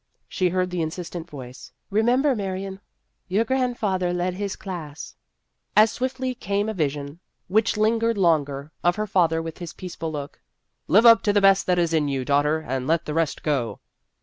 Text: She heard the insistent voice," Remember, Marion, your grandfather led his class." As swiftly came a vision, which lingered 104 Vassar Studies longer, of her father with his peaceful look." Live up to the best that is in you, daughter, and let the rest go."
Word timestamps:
She 0.27 0.49
heard 0.49 0.71
the 0.71 0.81
insistent 0.81 1.29
voice," 1.29 1.71
Remember, 1.91 2.35
Marion, 2.35 2.79
your 3.27 3.45
grandfather 3.45 4.11
led 4.11 4.33
his 4.33 4.55
class." 4.55 5.15
As 5.75 5.91
swiftly 5.91 6.33
came 6.33 6.67
a 6.69 6.73
vision, 6.73 7.19
which 7.47 7.77
lingered 7.77 8.17
104 8.17 8.23
Vassar 8.23 8.41
Studies 8.41 8.51
longer, 8.51 8.71
of 8.83 8.95
her 8.95 9.05
father 9.05 9.41
with 9.43 9.59
his 9.59 9.73
peaceful 9.73 10.11
look." 10.11 10.41
Live 10.87 11.05
up 11.05 11.21
to 11.21 11.31
the 11.31 11.39
best 11.39 11.67
that 11.67 11.77
is 11.77 11.93
in 11.93 12.07
you, 12.07 12.25
daughter, 12.25 12.57
and 12.67 12.87
let 12.87 13.05
the 13.05 13.13
rest 13.13 13.43
go." 13.43 13.79